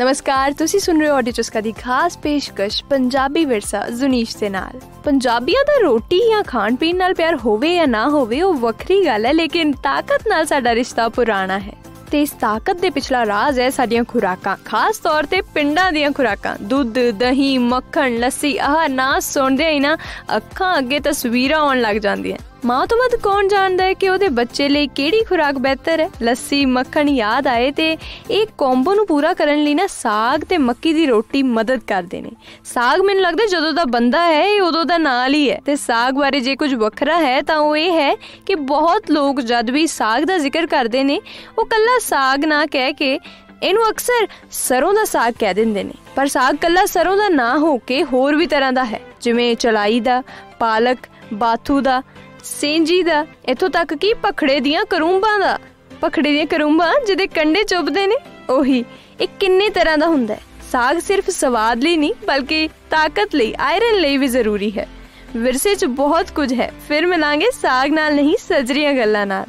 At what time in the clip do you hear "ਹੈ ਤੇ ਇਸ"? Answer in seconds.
11.58-12.30